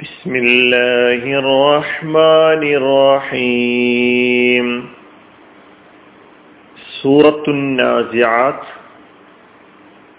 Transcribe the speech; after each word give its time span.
بسم 0.00 0.32
الله 0.36 1.22
الرحمن 1.42 2.62
الرحيم 2.80 4.68
സൂറത്തു 6.96 7.52
നാസിയാത്ത് 7.78 8.68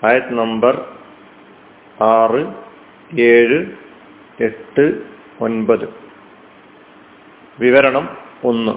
ആയത് 0.02 0.32
നമ്പർ 0.40 0.74
ആറ് 2.14 2.42
ഏഴ് 3.30 3.60
എട്ട് 4.40 4.86
ഒൻപത് 5.42 5.88
വിവരണം 7.58 8.06
ഒന്ന് 8.44 8.76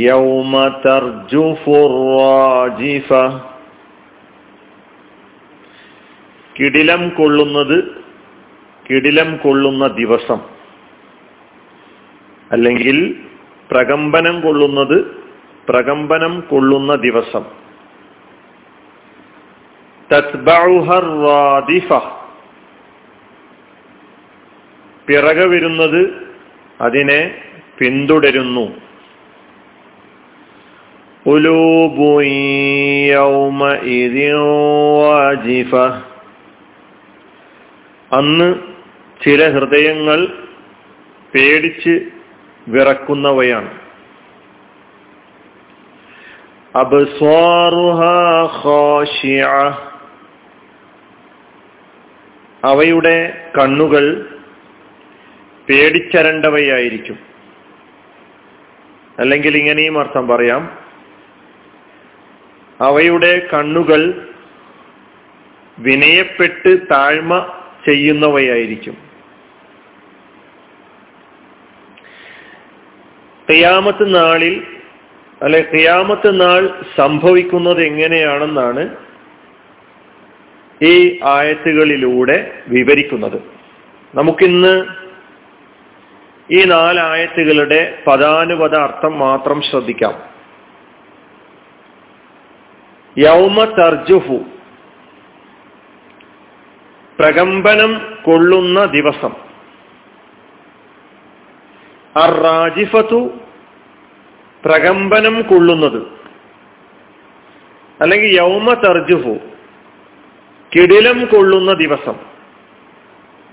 യൗമ 0.00 0.52
തർജുഫു 0.84 1.76
റാജിഫ 1.94 3.10
കിടിലം 6.56 7.02
കൊള്ളുന്നത് 7.10 7.78
കിടിലം 8.89 9.37
കൊള്ളുന്ന 9.37 9.87
ദിവസം. 9.87 10.37
അല്ലെങ്കിൽ 12.51 13.21
പ്രകമ്പനം 13.71 14.41
കൊള്ളുന്നത് 14.41 15.23
പ്രകമ്പനം 15.69 16.43
കൊള്ളുന്ന 16.49 16.95
ദിവസം. 16.95 17.43
പിറക 25.07 25.47
വരുന്നത് 25.47 26.27
അതിനെ 26.81 27.35
പിന്തുടരുന്നു. 27.79 28.83
അന്ന് 38.11 38.72
ചില 39.25 39.51
ഹൃദയങ്ങൾ 39.51 40.47
പേടിച്ച് 41.35 42.09
വിറക്കുന്നവയാണ്. 42.67 43.81
അവയുടെ 52.63 53.51
കണ്ണുകൾ 53.57 54.35
പേടിച്ചരണ്ടവയായിരിക്കും. 55.69 57.19
അല്ലെങ്കിൽ 59.19 59.57
ഇങ്ങനെയും 59.57 59.99
അർത്ഥം 59.99 60.27
പറയാം. 60.27 60.77
അവയുടെ 62.81 63.47
കണ്ണുകൾ 63.53 64.29
വിനയപ്പെട്ട് 65.79 66.77
താഴ്മ 66.91 67.61
ചെയ്യുന്നവയായിരിക്കും. 67.85 69.12
ഖിയാമത്ത് 73.51 74.15
നാളിൽ 74.15 74.65
അല്ലെ 75.41 75.69
ഖിയാമത്ത് 75.75 76.41
നാൾ 76.41 76.83
സംഭവിക്കുന്നത് 76.95 77.83
എങ്ങനെയാണെന്നാണ് 77.83 78.95
ഈ 80.81 81.19
ആയത്തുകളിലൂടെ 81.23 82.61
വിവരിക്കുന്നത്. 82.67 83.41
നമുക്കിന്ന് 84.15 84.85
ഈ 86.51 86.63
നാലായത്തുകളുടെ 86.63 87.97
പദാനുപത 88.07 88.75
അർത്ഥം 88.75 89.19
മാത്രം 89.19 89.61
ശ്രദ്ധിക്കാം. 89.61 90.33
യൗമ 93.17 93.63
തർജുഹു 93.63 94.45
പ്രകമ്പനം 97.19 98.17
കൊള്ളുന്ന 98.23 98.85
ദിവസം. 98.85 99.42
അറാജിഫത്തു 102.17 103.29
പ്രകമ്പനം 104.65 105.41
കൊള്ളുന്നത്. 105.41 106.03
അല്ലെങ്കിൽ 108.01 108.35
യൗമ 108.35 108.73
തർജുഫു 108.73 109.37
കിടിലം 110.75 111.25
കൊള്ളുന്ന 111.25 111.73
ദിവസം. 111.73 112.15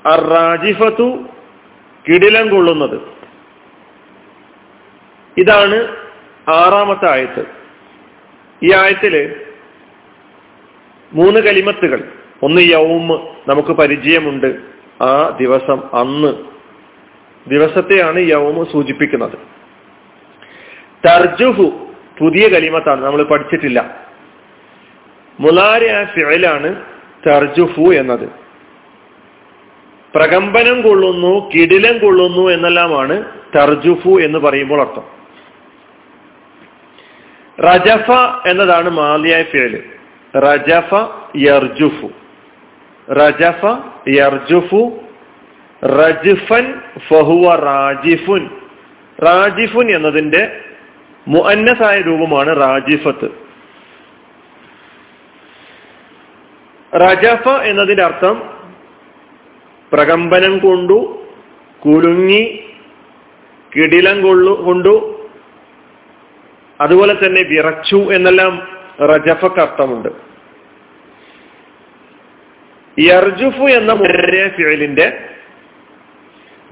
അറാജിഫത്തു 0.07 1.19
കിടിലം 2.09 2.51
കൊള്ളുന്നത്. 2.51 3.01
ഇതാണ് 5.39 5.97
ആറാമത്തെ 6.49 7.11
ആയത്ത്. 7.11 7.47
ഈ 8.63 8.75
ആയത്തിൽ 8.75 9.47
മൂന്ന് 11.13 11.41
കലിമത്തുകൾ. 11.41 12.13
ഒന്ന് 12.43 12.63
യൗമ് 12.63 13.29
നമുക്ക് 13.51 13.69
പരിചയമുണ്ട് 13.69 14.61
ആ 15.03 15.39
ദിവസം 15.41 15.99
അന്ന്. 15.99 16.50
ദിവസത്തെയാണ് 17.49 18.19
യൗമ് 18.19 18.73
സൂചിപ്പിക്കുന്നത്. 18.73 19.39
തർജുഹു 21.07 21.95
പുതിയ 22.19 22.49
കലിമത്താണ് 22.49 23.05
നമ്മൾ 23.05 23.23
പഠിച്ചിട്ടില്ല. 23.23 24.07
മുലാരയായ 25.41 26.05
ഫിഴലാണ് 26.05 26.85
തർജുഹു 27.29 27.93
എന്നത്. 27.93 28.29
പ്രകമ്പനം 30.15 30.83
കൊള്ളുന്നു 30.83 31.51
കിടിലം 31.55 31.99
കൊള്ളുന്നു 31.99 32.51
എന്നെല്ലാമാണ് 32.51 33.25
തർജുഫു 33.57 34.21
എന്ന് 34.21 34.39
പറയുമ്പോൾ 34.39 34.81
അർത്ഥം. 34.81 35.21
റജഫ 37.67 38.11
എന്നതാണ് 38.47 38.91
മാലിയായ 38.91 39.43
ഫിഴൽ 39.43 39.83
റജഫ 40.37 40.95
യർജുഫു 41.37 42.07
റജഫ 43.13 43.65
യർജുഫു 44.09 44.93
റജ്ഫൻ 45.83 46.81
ഫഹുവ 47.09 47.55
റാജിഫുൻ. 47.55 48.51
റാജിഫുൻ 49.23 49.91
എന്നതിന്റെ 49.97 50.61
മുഅന്നസായ 51.29 52.01
രൂപമാണ് 52.01 52.57
റാജിഫത്ത്. 52.61 53.29
റജഫ 56.97 57.49
എന്നതിന്റെ 57.49 58.03
അർത്ഥം 58.03 58.51
പ്രകമ്പനം 59.93 60.59
കൊണ്ടു 60.59 61.29
കുലുങ്ങി 61.87 62.73
കിടിലം 63.77 64.23
കൊള്ളു 64.23 64.63
കൊണ്ടു 64.63 65.21
അതുപോലെ 66.81 67.15
തന്നെ 67.15 67.43
വിറച്ചു 67.43 67.97
എന്നെല്ലാം 67.97 68.69
റജഫക്ക് 69.01 69.61
അർത്ഥമുണ്ട്. 69.61 70.09
യർജുഫു 73.01 73.65
എന്ന 73.65 73.95
ഫിലിന്റെ 74.49 75.30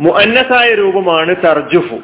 മുഅന്നസായ 0.01 0.75
രൂപമാണ് 0.75 1.37
തർജുഫു. 1.45 1.99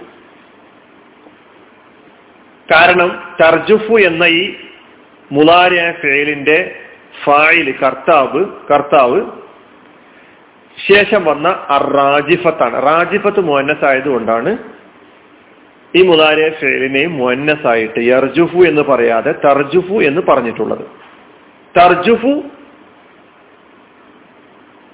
കാരണം 2.73 3.11
തർജുഫു 3.41 3.95
എന്ന 3.99 4.25
ഈ 4.25 4.55
മുലാരിയ 5.33 5.93
ഫേലിന്റെ 6.03 6.75
ഫായിൽ 7.25 7.79
കർത്താവ് 7.79 8.45
കർത്താവ് 8.71 9.21
ശേഷം 10.77 11.25
വന്ന 11.25 11.49
റാജിഫത്താണ് 11.97 12.83
റാജിഫത്ത് 12.87 13.41
മുഹന്നസ് 13.41 13.85
ആയതുകൊണ്ടാണ് 13.85 14.59
ഈ 15.97 16.03
മുലാരിയ 16.03 16.51
ഫേലിനെയും 16.51 17.13
മുഹന്നസ് 17.17 17.67
ആയിട്ട് 17.67 18.01
യർജുഫു 18.01 18.59
എന്ന് 18.67 18.83
പറയാതെ 18.83 19.33
തർജുഫു 19.33 19.95
എന്ന് 19.95 20.23
പറഞ്ഞിട്ടുള്ളത്. 20.29 20.85
തർജുഫു 21.75 22.45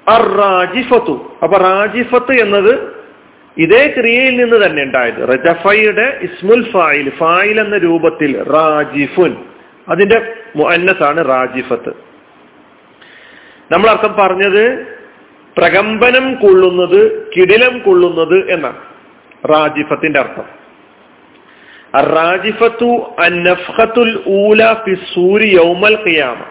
റാജിഫത്തു 0.08 1.38
അപ്പൊ 1.42 1.58
റാജിഫത്ത് 1.58 2.32
എന്നത് 2.32 3.00
ഇതേ 3.58 3.94
ക്രിയയിൽ 3.98 4.36
നിന്ന് 4.36 4.66
തന്നെ 4.66 4.82
ഉണ്ടായത്. 4.82 5.28
റജഫയുടെ 5.28 6.18
ഇസ്മുൽ 6.22 6.70
ഫായിൽ 6.70 7.10
ഫായിൽ 7.10 7.60
എന്ന 7.60 7.78
രൂപത്തിൽ 7.78 8.42
റാജിഫുൻ. 8.42 9.36
അതിന്റെ 9.88 10.32
മുഅന്നസാണ് 10.56 11.28
റാജിഫത്ത്. 11.28 11.90
നമ്മൾ 13.72 13.90
അർത്ഥം 13.90 14.16
പറഞ്ഞത് 14.18 14.98
പ്രകമ്പനം 15.58 16.34
കൊള്ളുന്നത് 16.34 17.26
കിടിലം 17.36 17.78
കൊള്ളുന്നത് 17.78 18.50
എന്നാണ്. 18.50 18.78
റാജിഫത്തിന്റെ 19.52 20.20
അർത്ഥം. 20.20 20.60
റാജിഫത്തു 22.14 23.16
അന്നഫത്തുൽ 23.18 24.20
ഊല 24.28 24.74
യൗമൽ 25.42 26.08
ഖിയാമ. 26.08 26.44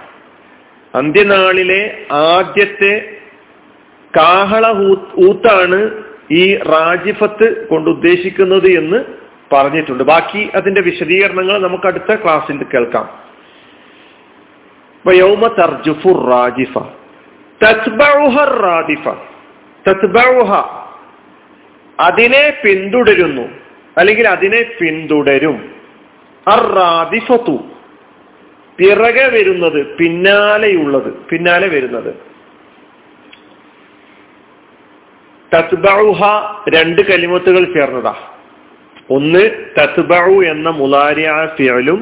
അന്ത്യനാളിലെ 0.95 2.05
ആദ്യത്തെ 2.11 3.18
കാഹള 4.15 4.67
ഊത്താണ് 5.27 6.03
ഈ 6.31 6.57
റാജിഫത്ത് 6.57 7.67
കൊണ്ട് 7.67 7.89
ഉദ്ദേശിക്കുന്നത് 7.89 8.67
എന്ന് 8.67 9.03
പറഞ്ഞിട്ടുണ്ട്. 9.53 10.03
ബാക്കി 10.03 10.49
അതിന്റെ 10.55 10.81
വിശദീകരണങ്ങൾ 10.81 11.57
നമുക്ക് 11.57 11.87
അടുത്ത 11.87 12.15
ക്ലാസ്സിൽ 12.15 12.63
കേൾക്കാം. 12.63 13.19
യൗമ 15.13 15.47
തർജുഫു 15.47 16.09
റാജിഫ. 16.29 16.77
റാദിഫ 18.43 19.09
അതിനെ 21.99 22.53
പിന്തുടരുന്നു. 22.63 23.41
അല്ലെങ്കിൽ 23.97 24.27
അതിനെ 24.27 24.61
പിന്തുടരും. 24.81 25.71
അറാദിഫത്തു 26.47 27.59
പിറകെ 28.77 29.27
വരുന്നത് 29.27 29.97
പിന്നാലെയുള്ളത് 29.97 31.13
പിന്നാലെ 31.13 31.67
വരുന്നത്. 31.67 32.28
തത്ബഉഹ 35.53 36.21
രണ്ട് 36.75 37.01
കലിമത്തുകൾ 37.01 37.63
ചേർന്നതാ. 37.73 38.15
ഒന്ന് 39.11 39.43
തത്ബഉ 39.77 40.43
എന്ന 40.43 40.69
മുലാരിയ 40.69 41.29
ഫിയലും 41.57 41.99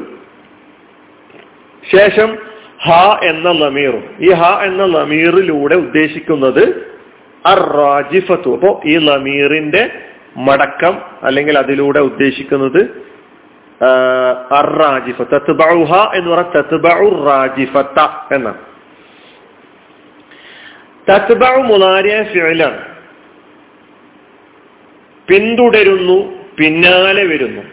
ശേഷം 1.96 2.38
ഹ 2.82 2.90
എന്ന 3.22 3.52
ലമീറും. 3.52 4.04
ഈ 4.20 4.30
ഹ 4.32 4.42
എന്ന 4.62 4.84
ലമീറിലൂടെ 4.84 5.74
ഉദ്ദേശിക്കുന്നത് 5.74 6.62
അറാജിഫത്തു 7.46 7.74
റാജിഫത്തു 7.76 8.50
അപ്പോ 8.54 8.80
ഈ 8.86 8.96
ലമീറിന്റെ 8.98 9.82
മടക്കം 10.36 10.94
അല്ലെങ്കിൽ 11.22 11.58
അതിലൂടെ 11.58 12.00
ഉദ്ദേശിക്കുന്നത് 12.00 12.80
അറാജിഫ 14.52 15.22
തത്ബഹ 15.22 15.92
എന്ന് 16.14 16.30
പറഞ്ഞ 16.30 16.52
തത്ബഹു 16.60 17.06
റാജിഫത്ത 17.26 17.98
എന്നാണ്. 18.34 18.62
തത്ബഹു 21.10 21.60
മുലാരിയ 21.72 22.22
ഫിയലാണ് 22.22 22.97
പിന്തുടരുന്നു 25.28 26.18
പിന്നാലെ 26.58 27.24
വരുന്നു. 27.32 27.64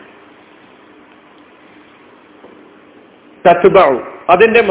അതിന്റെ 4.34 4.62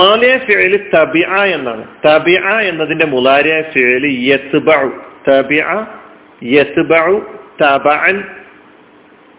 മാലിയ 0.00 0.32
ഫിഅൽ 0.46 0.74
തബിഅ 0.94 1.32
എന്നാണ്. 1.56 1.84
തബിഅ 2.06 2.46
എന്നതിന്റെ 2.70 3.06
മുലാരിയ 3.14 3.56
ഫിഅൽ 3.72 4.04
യത്ബഉ. 4.30 4.88
തബിഅ 5.28 5.68
യത്ബഉ 6.56 7.14
തബഅൻ 7.62 8.16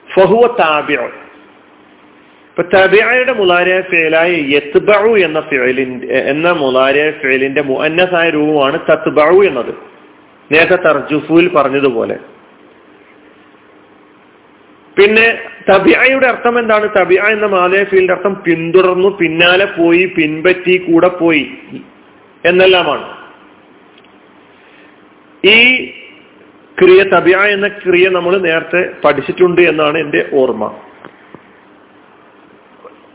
ഫഹുവ 0.07 0.43
എന്ന 5.27 5.39
ഫിഴലിന്റെ 5.49 6.07
എന്ന 6.33 6.47
മുലാരിയ 6.61 7.05
ഫിഴലിന്റെ 7.21 7.61
മുഅന്നസായ 7.71 8.27
രൂപമാണ് 8.29 8.77
തത്ബഉ 8.89 9.37
എന്നത്. 9.49 9.73
നേരത്തെ 10.51 10.77
തർജുഫുവിൽ 10.87 11.47
പറഞ്ഞതുപോലെ. 11.57 12.17
പിന്നെ 14.97 15.37
തബിഅയുടെ 15.71 16.27
അർത്ഥം 16.27 16.59
എന്താണ്? 16.59 16.89
തബിയ 17.01 17.19
എന്ന 17.19 17.45
മാതയ 17.45 17.83
ഫീൽഡ് 17.83 18.11
അർത്ഥം 18.11 18.35
പിന്തുടർന്നു 18.45 19.17
പിന്നാലെ 19.17 19.65
പോയി 19.65 20.05
പിൻപറ്റി 20.05 20.77
കൂടെ 20.77 21.07
പോയി 21.07 21.51
എന്നെല്ലാമാണ്. 22.45 23.05
ഈ 25.45 25.85
ക്രിയ 26.81 27.03
തബിയ 27.03 27.35
എന്ന 27.35 27.67
ക്രിയ 27.67 28.09
നമ്മൾ 28.09 28.37
നേരത്തെ 28.37 28.89
പഠിച്ചിട്ടുണ്ട് 29.05 29.61
എന്നാണ് 29.61 29.97
എന്റെ 29.97 30.29
ഓർമ്മ. 30.33 30.71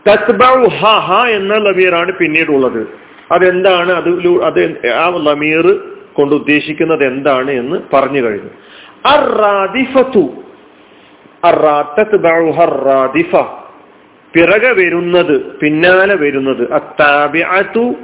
തത്ബഉ 0.09 0.69
ഹ 0.69 0.87
ഹ 0.87 1.27
എന്ന 1.27 1.55
ലമീറാണ് 1.57 2.13
പിന്നീടുള്ളത്. 2.13 2.89
അതെന്താണ്? 3.33 3.93
അത് 3.93 4.43
അത് 4.43 4.89
ആ 4.89 5.09
ലമീർ 5.17 5.81
കൊണ്ട് 6.13 6.35
ഉദ്ദേശിക്കുന്നത് 6.35 7.05
എന്താണ് 7.05 7.51
എന്ന് 7.51 7.77
പറഞ്ഞു 7.93 8.23
കഴിഞ്ഞു. 8.23 8.51
അറാദിഫത്തു 9.07 10.40
പിറകെ 14.33 14.73
വരുന്നത് 14.73 15.59
പിന്നാലെ 15.59 16.15
വരുന്നത് 16.15 16.73
അത്താബിഅത്തു 16.73 17.95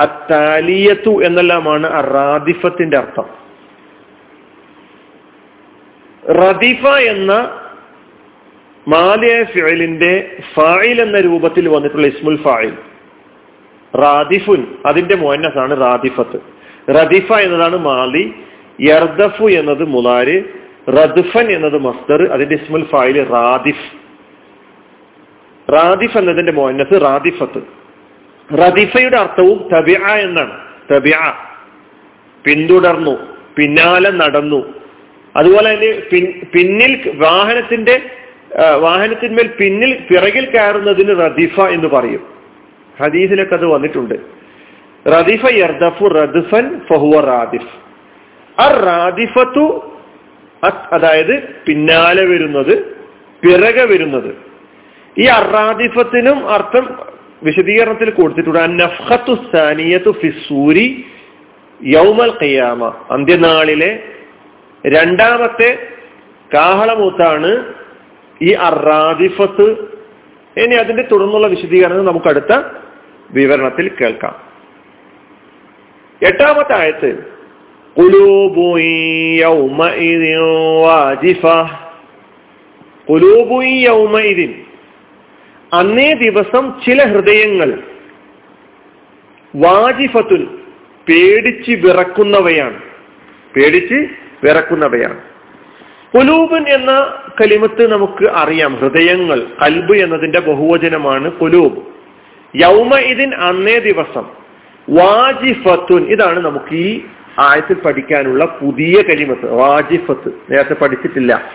അത്താലിയത്തു 0.00 1.22
എന്നെല്ലാമാണ് 1.22 1.86
അറാദിഫത്തിന്റെ 1.86 2.96
അർത്ഥം. 2.96 3.40
റദിഫ 6.34 6.86
എന്ന 6.86 7.60
മാലിയ 8.88 9.44
ഫിഴലിന്റെ 9.44 10.42
ഫായിൽ 10.54 11.00
എന്ന 11.00 11.20
രൂപത്തിൽ 11.20 11.68
വന്നിട്ടുള്ള 11.68 12.06
ഇസ്മുൽ 12.06 12.42
ഫായിൽ. 12.42 12.74
റാദിഫുൻ 13.96 14.66
അതിന്റെ 14.86 15.14
മോന്നസാണ് 15.14 15.80
റാദിഫത്ത്. 15.80 16.38
റദിഫ 16.90 17.32
എന്നതാണ് 17.32 17.76
മാലി 17.76 18.34
യർദഫു 18.80 19.44
എന്നത് 19.44 19.84
മുലാര് 19.84 20.59
റദ്ഫൻ 20.88 21.52
എന്നത് 21.52 21.78
മസ്ദർ 21.78 22.32
അതിന്റെ 22.32 22.56
ഇസ്മുൽ 22.56 22.84
ഫായിൽ 22.84 23.28
റാദിഫ്. 23.28 24.00
റാദിഫ് 25.72 26.18
എന്നതിന്റെ 26.18 26.52
മോന്നസ് 26.52 27.02
റാദിഫത്ത്. 27.02 27.62
റദിഫയുടെ 28.58 29.16
അർത്ഥവും 29.16 29.68
തബിയ 29.78 29.96
എന്നാണ്. 29.96 30.60
തബിയ 30.94 31.12
പിന്തുടർന്നു 32.44 33.18
പിന്നാലെ 33.56 34.10
നടന്നു. 34.10 34.74
അതുപോലെ 35.36 35.74
തന്നെ 35.74 36.02
പിന്നിൽ 36.54 37.12
വാഹനത്തിന്റെ 37.14 38.00
വാഹനത്തിന്മേൽ 38.74 39.46
പിന്നിൽ 39.46 39.98
പിറകിൽ 40.10 40.50
കയറുന്നതിന് 40.50 41.20
റദിഫ 41.20 41.60
എന്ന് 41.60 41.88
പറയും. 41.88 42.26
ഹദീസിലൊക്കെ 43.02 43.54
അത് 43.54 43.66
വന്നിട്ടുണ്ട്. 43.66 44.14
റദിഫ 45.08 45.52
യർദഫു 45.52 46.04
റദ്ഫൻ 46.04 46.80
ഫഹുവ 46.90 47.20
റാദിഫ്. 47.20 47.70
ആ 48.60 48.72
റാദിഫത്തു 48.72 49.94
അതായത് 50.64 51.48
പിന്നാലെ 51.66 52.24
വരുന്നത് 52.24 52.78
പിറകെ 53.42 53.84
വരുന്നത്. 53.84 54.36
ഈ 55.18 55.24
അറാദിഫത്തിനും 55.24 56.48
അർത്ഥം 56.48 56.98
വിശദീകരണത്തിൽ 57.42 58.10
കൊടുത്തിട്ടുണ്ട്. 58.10 58.58
യൗമൽ 61.82 62.38
ഖിയാമ. 62.42 63.06
അന്ത്യനാളിലെ 63.10 64.02
രണ്ടാമത്തെ 64.86 65.88
കാഹളമൂത്താണ് 66.54 67.74
ഈ 68.42 68.52
അറാദിഫത്ത്. 68.52 69.70
ഇനി 70.56 70.74
അതിന്റെ 70.74 71.02
തുടർന്നുള്ള 71.02 71.46
വിശദീകരണം 71.46 72.04
നമുക്ക് 72.04 72.26
അടുത്ത 72.26 72.62
വിവരണത്തിൽ 73.30 73.88
കേൾക്കാം. 73.88 74.34
എട്ടാമത്തെ 76.26 76.78
ആയത്ത്. 76.78 77.29
قلوب 77.99 78.57
يومئذ 79.45 80.23
واجفة 80.85 81.57
قلوب 83.07 83.49
يومئذ 83.83 84.41
അന്നേ 85.71 86.09
ദിവസം 86.19 86.63
ചില 86.83 86.99
ഹൃദയങ്ങൾ 87.11 87.69
വാജിഫത്തുൽ 89.53 90.43
പേടിച്ച് 91.07 91.73
വിറക്കുന്നവയാണ് 91.83 92.79
പേടിച്ച് 93.53 93.97
വിറക്കുന്നവയാണ് 94.43 95.19
കുലൂബൻ 96.13 96.63
എന്ന 96.75 96.91
കലിമത്ത് 97.39 97.83
നമുക്ക് 97.87 98.25
അറിയാം 98.41 98.73
ഹൃദയങ്ങൾ 98.81 99.39
കൽബ് 99.61 99.95
എന്നതിന്റെ 100.03 100.41
ബഹുവചനമാണ് 100.47 101.29
കുലൂബ് 101.41 101.81
യൗമ 102.53 102.91
ഇതിൻ 103.11 103.31
അന്നേ 103.47 103.77
ദിവസം 103.87 104.25
വാജിഫത്തുൻ 104.87 106.03
ഇതാണ് 106.13 106.39
നമുക്ക് 106.41 106.75
ഈ 106.85 106.91
ആയത്തിൽ 107.40 107.74
പഠിക്കാനുള്ള 107.74 108.44
പുതിയ 108.44 109.02
കലിമത്ത് 109.02 109.46
വാജിഫത്ത്. 109.46 110.28
നേരത്തെ 110.50 110.74
പഠിച്ചിട്ടില്ല. 110.74 111.52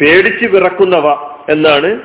പേടിച്ചു 0.00 0.46
വിറക്കുന്നവ 0.46 1.08
എന്നാണ് 1.48 2.00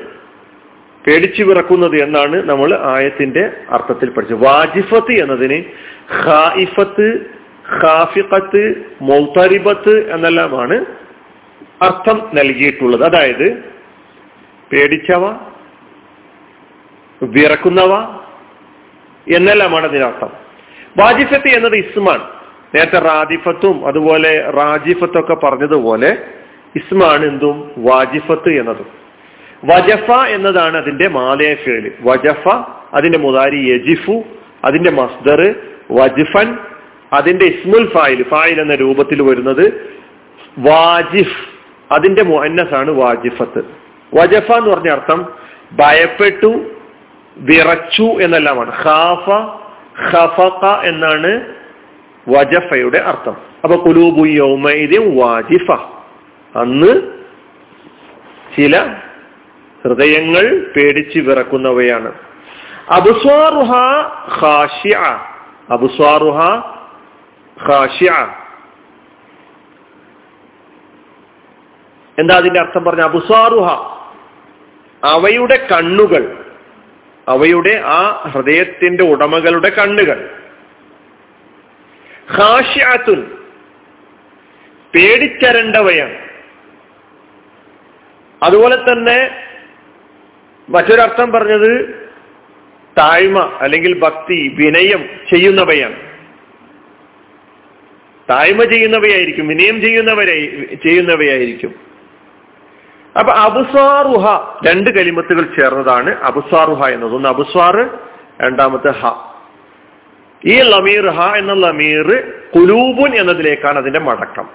പേടിച്ചു 1.08 1.44
വിറക്കുന്നത് 1.44 1.96
എന്നാണ് 1.96 2.50
നമ്മൾ 2.50 2.80
ആയത്തിന്റെ 2.82 3.50
അർത്ഥത്തിൽ 3.70 4.10
പഠിച്ചത്. 4.10 4.38
വാജിഫത്ത് 4.38 5.12
എന്നതിന് 5.12 5.64
ഖായിഫത്ത് 6.26 7.26
ഖാഫിഖത്ത് 7.84 8.86
മൗത്തരിബത്ത് 9.02 10.12
എന്നെല്ലാമാണ് 10.12 10.86
അർത്ഥം 11.82 12.30
നൽകിയിട്ടുള്ളത്. 12.34 13.04
അതായത് 13.04 13.54
പേടിച്ചവ 14.72 15.34
വിറക്കുന്നവ 17.24 18.20
എന്നെല്ലാമാണ് 19.36 19.86
അതിനർത്ഥം. 19.86 20.30
വാജിഫത്ത് 20.98 21.48
എന്നത് 21.48 21.76
ഇസ്മാണ്. 21.76 22.37
നേരത്തെ 22.78 23.00
റാദിഫത്തും 23.00 23.88
അതുപോലെ 23.88 24.52
റാജിഫത്തും 24.52 25.20
ഒക്കെ 25.20 25.34
പറഞ്ഞതുപോലെ 25.34 26.18
ഇസ്മാണ് 26.76 27.26
എന്തും 27.26 27.72
വാജിഫത്ത് 27.78 28.50
എന്നതും. 28.50 28.86
വജഫ 29.66 30.12
എന്നതാണ് 30.28 30.78
അതിന്റെ 30.78 31.08
മാലയ 31.08 31.54
ഫേൽ. 31.54 31.92
വജഫ 32.02 32.48
അതിന്റെ 32.94 33.20
മുതാരി 33.20 33.56
യജിഫു 33.56 34.24
അതിന്റെ 34.66 34.92
മസ്ദർ 34.92 35.56
വജിഫൻ 35.92 36.58
അതിന്റെ 37.14 37.46
ഇസ്മുൽ 37.46 37.94
ഫായിൽ 37.94 38.24
ഫായിൽ 38.24 38.62
എന്ന 38.62 38.76
രൂപത്തിൽ 38.76 39.22
വരുന്നത് 39.22 39.98
വാജിഫ് 40.58 41.38
അതിന്റെ 41.94 42.24
മുഹന്നസാണ് 42.24 42.92
വാജിഫത്ത്. 42.92 43.62
വജഫ 44.16 44.52
എന്ന് 44.52 44.76
പറഞ്ഞ 44.76 44.90
അർത്ഥം 44.90 45.26
ഭയപ്പെട്ടു 45.72 46.66
വിറച്ചു 47.38 48.04
എന്നെല്ലാമാണ്. 48.04 48.72
ഖാഫ 48.84 49.30
ഖഫഖ 50.16 50.66
എന്നാണ് 50.84 51.57
വജഫയുടെ 52.28 52.98
അർത്ഥം. 52.98 53.38
അപ്പൊ 53.64 53.76
കുലൂബു 53.76 54.26
യൗമൈദ്യം 54.28 55.18
വാജിഫ. 55.18 55.72
അന്ന് 56.58 57.18
ചില 58.58 58.96
ഹൃദയങ്ങൾ 59.84 60.74
പേടിച്ചു 60.76 61.20
വിറക്കുന്നവയാണ്. 61.20 62.14
അബുസ്വാറുഹ 62.90 63.72
ഖാഷിഅ. 64.42 65.02
അബുസ്വാറുഹ 65.70 66.40
ഖാഷിഅ. 67.70 68.14
എന്താ 72.20 72.36
അതിന്റെ 72.36 72.60
അർത്ഥം 72.60 72.84
പറഞ്ഞ? 72.84 73.02
അബുസ്വാറുഹ. 73.02 73.98
അവയുടെ 75.04 75.68
കണ്ണുകൾ. 75.72 76.46
അവയുടെ 77.28 77.82
ആ 77.86 78.24
ഹൃദയത്തിന്റെ 78.28 79.04
ഉടമകളുടെ 79.04 79.70
കണ്ണുകൾ. 79.70 80.37
ഖാഷിഅത്തുൻ. 82.36 83.32
പേടിച്ചരണ്ടവയാണ്. 84.96 86.28
അതുപോലെ 88.44 88.76
തന്നെ 88.76 89.32
മറ്റൊരർത്ഥം 90.70 91.32
പറഞ്ഞത് 91.32 92.08
താഴ്മ 92.98 93.58
അല്ലെങ്കിൽ 93.62 94.00
ഭക്തി 94.00 94.56
വിനയം 94.56 95.10
ചെയ്യുന്നവയാണ്. 95.30 96.08
താഴ്മ 98.30 98.64
ചെയ്യുന്നവയായിരിക്കും 98.64 99.48
വിനയം 99.48 99.82
ചെയ്യുന്നവരെ 99.82 100.36
ചെയ്യുന്നവയായിരിക്കും. 100.76 101.76
അപ്പൊ 103.20 103.34
അബുസ്വാറുഹ 103.34 104.26
രണ്ട് 104.68 104.90
കലിമത്തുകൾ 104.90 105.56
ചേർന്നതാണ് 105.60 106.22
അബുസ്വാറുഹ 106.24 106.86
എന്നത്. 106.86 107.16
ഒന്ന് 107.16 107.30
അബുസ്വാറ് 107.30 107.90
രണ്ടാമത്തെ 108.42 108.90
ഹ. 108.90 109.27
ഈ 110.46 110.62
ലമീർ 110.62 111.08
ഹ 111.10 111.36
എന്ന 111.36 111.54
ലമീർ 111.54 112.34
കുലൂബുൻ 112.56 113.16
എന്നതിലേക്കാണ് 113.16 113.78
അതിന്റെ 113.78 114.00
മടക്കം. 114.00 114.50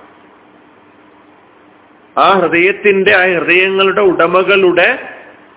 ആ 2.19 2.33
ഹൃദയത്തിന്റെ 2.33 3.15
ആ 3.15 3.23
ഹൃദയങ്ങളുടെ 3.23 4.01
ഉടമകളുടെ 4.01 4.99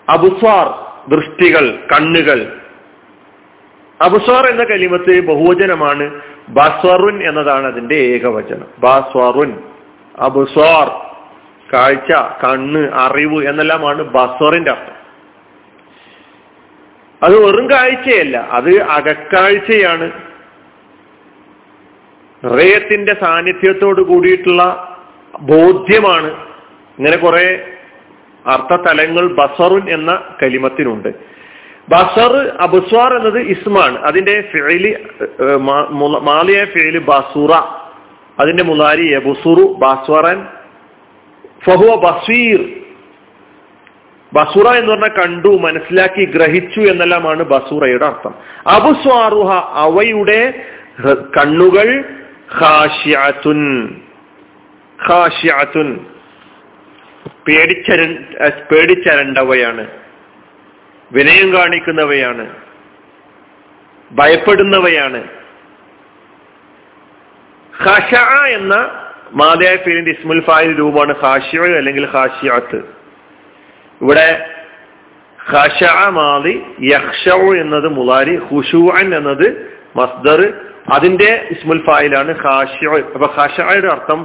അബുസ്വാർ 0.09 0.85
ദൃഷ്ടികൾ 1.09 1.79
കണ്ണുകൾ. 1.91 2.57
അബുസ്വാർ 4.01 4.45
എന്ന 4.45 4.63
കലിമത്ത് 4.63 5.19
ബഹുവചനമാണ്. 5.19 6.21
ബസ്വറുൻ 6.49 7.29
എന്നതാണ് 7.29 7.67
അതിന്റെ 7.67 7.95
ഏകവചനം. 7.95 8.67
ബാസ്വറുൻ 8.79 9.59
അബുസ്വാർ 10.19 11.05
കാഴ്ച 11.73 12.13
കണ്ണ് 12.45 12.91
അറിവ് 12.93 13.45
എന്നെല്ലാമാണ് 13.45 14.03
ബസ്വറിന്റെ 14.03 14.71
അർത്ഥം. 14.71 14.94
അത് 17.23 17.45
വെറും 17.45 17.71
കാഴ്ചയല്ല 17.71 18.37
അത് 18.37 18.81
അകക്കാഴ്ചയാണ്. 18.81 20.11
ഹൃദയത്തിന്റെ 22.43 23.15
സാന്നിധ്യത്തോട് 23.23 24.01
കൂടിയിട്ടുള്ള 24.01 24.97
ബോധ്യമാണ്. 25.41 26.31
ഇങ്ങനെ 26.99 27.17
കുറെ 27.17 27.71
അർത്ഥതലങ്ങൾ 28.45 29.33
ബസറുൻ 29.33 29.89
എന്ന 29.89 30.23
കലിമത്തിനുണ്ട്. 30.43 31.09
ബസർ 31.89 32.57
അബുസ്വാർ 32.61 33.13
എന്നത് 33.13 33.39
ഇസ്മാണ്. 33.39 33.99
അതിന്റെ 33.99 34.49
ഫിഴലി 34.51 34.95
മാലിയ 36.21 36.65
ഫിഴലി 36.65 36.97
ബസുറ. 36.97 37.51
അതിന്റെ 38.39 38.63
മുലാരി 38.63 39.13
എബുസുറു 39.13 39.73
ബസ്വറൻ. 39.73 40.47
ഫഹുവ 41.65 41.95
ബസീർ. 41.95 42.74
ബസുറ 44.35 44.67
എന്ന് 44.67 44.91
പറഞ്ഞാൽ 44.91 45.09
കണ്ടു 45.09 45.47
മനസ്സിലാക്കി 45.47 46.25
ഗ്രഹിച്ചു 46.25 46.79
എന്നെല്ലാമാണ് 46.79 47.43
ബസുറയുടെ 47.43 48.05
അർത്ഥം. 48.05 48.35
അബുസ്വാറുഹ 48.67 49.51
അവയുടെ 49.73 50.65
കണ്ണുകൾ 51.09 52.03
പേടിച്ചര 57.47 58.23
പേടിച്ചരണ്ടവയാണ്. 58.71 59.87
വിനയം 61.11 61.53
കാണിക്കുന്നവയാണ്. 61.53 62.55
ഭയപ്പെടുന്നവയാണ്. 64.11 65.23
ഖഷ 67.83 68.15
എന്ന 68.47 68.75
മാതയായ 69.33 69.75
പേരിന്റെ 69.75 70.11
ഇസ്മുൽ 70.11 70.41
ഫായിൽ 70.41 70.79
രൂപമാണ് 70.79 71.15
ഖാഷിയ 71.23 71.59
അല്ലെങ്കിൽ 71.59 72.07
ഖാഷിയാത്ത് 72.15 72.94
ഇവിടെ 74.01 74.27
മാതി 76.09 76.53
യക്ഷ 76.91 77.23
എന്നത് 77.61 77.87
മുലാരി 77.97 78.35
ഹുഷുഅൻ 78.35 79.15
എന്നത് 79.15 79.47
മസ്ദർ. 79.95 80.41
അതിന്റെ 80.93 81.47
ഇസ്മുൽ 81.51 81.81
ഫായിലാണ് 81.85 82.31
ഹാഷ 82.43 82.77
അപ്പൊ 83.15 83.27
ഖഷയുടെ 83.37 83.87
അർത്ഥം 83.91 84.19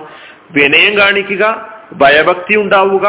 വിനയം 0.51 0.99
കാണിക്കുക 0.99 1.45
ഭയഭക്തി 1.93 2.55
ഉണ്ടാവുക 2.57 3.07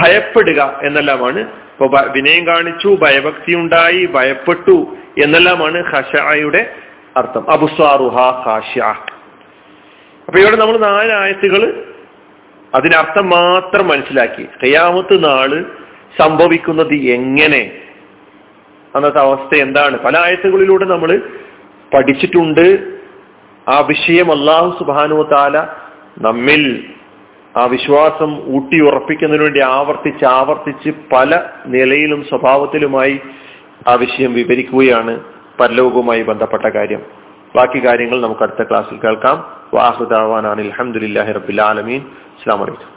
ഭയപ്പെടുക 0.00 0.80
എന്നെല്ലാമാണ്. 0.82 1.38
ഇപ്പൊ 1.38 1.86
വിനയം 2.16 2.46
കാണിച്ചു 2.46 2.88
ഭയഭക്തി 3.02 3.54
ഉണ്ടായി 3.54 4.06
ഭയപ്പെട്ടു 4.06 4.76
എന്നെല്ലാമാണ് 5.24 5.78
ഹഷയുടെ 5.92 6.62
അർത്ഥം. 7.16 7.50
അബുസ്വാറുഹ 7.50 8.16
ഹാഷ 8.46 8.78
അപ്പൊ 10.28 10.38
ഇവിടെ 10.40 10.56
നമ്മൾ 10.56 10.76
നാല് 10.78 11.12
ആയത്തുകൾ 11.12 11.62
അതിനർത്ഥം 12.74 13.30
മാത്രം 13.30 13.88
മനസ്സിലാക്കി. 13.88 14.44
കയ്യാമത്ത് 14.62 15.24
നാൾ 15.24 15.50
സംഭവിക്കുന്നത് 16.20 16.94
എങ്ങനെ? 16.94 17.72
അന്നത്തെ 18.94 19.18
അവസ്ഥ 19.18 19.56
എന്താണ്? 19.56 19.98
പല 19.98 20.16
ആയത്തുകളിലൂടെ 20.16 20.84
നമ്മൾ 20.84 21.22
പഠിച്ചിട്ടുണ്ട്. 21.94 22.94
ആ 23.68 23.80
വിഷയം 23.80 24.32
അള്ളാഹു 24.32 24.78
സുബാനു 24.78 25.28
താല 25.32 25.66
നമ്മിൽ 26.18 26.84
ആ 27.56 27.64
വിശ്വാസം 27.64 28.54
ഊട്ടി 28.56 28.80
ഉറപ്പിക്കുന്നതിന് 28.80 29.44
വേണ്ടി 29.44 29.60
ആവർത്തിച്ച് 29.60 30.24
ആവർത്തിച്ച് 30.24 30.90
പല 31.12 31.42
നിലയിലും 31.66 32.24
സ്വഭാവത്തിലുമായി 32.24 33.20
ആ 33.88 33.94
വിഷയം 33.94 34.34
വിവരിക്കുകയാണ് 34.34 35.20
പരലോകവുമായി 35.60 36.22
ബന്ധപ്പെട്ട 36.22 36.66
കാര്യം. 36.66 37.02
ബാക്കി 37.56 37.86
കാര്യങ്ങൾ 37.86 38.20
നമുക്ക് 38.20 38.42
അടുത്ത 38.42 38.68
ക്ലാസ്സിൽ 38.70 38.96
കേൾക്കാം. 38.96 39.56
വാഹുദാവാനാണ് 39.74 40.60
അലഹമുല്ലാഹി 40.60 41.32
റബുലാലമീൻ 41.32 42.00
അസ്സാം 42.00 42.60
വലൈക്കും 42.60 42.93